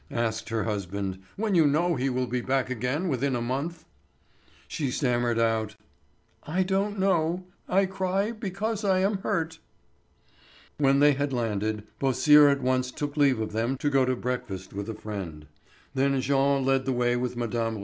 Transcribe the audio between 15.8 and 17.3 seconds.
Then Jean led the way